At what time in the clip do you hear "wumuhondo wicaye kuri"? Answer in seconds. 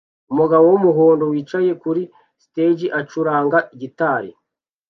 0.71-2.01